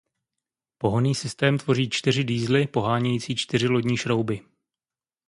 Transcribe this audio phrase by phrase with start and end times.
[0.77, 4.41] Pohonný systém tvoří čtyři diesely pohánějící čtyři lodní šrouby.